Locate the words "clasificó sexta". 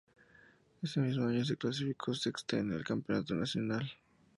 1.57-2.57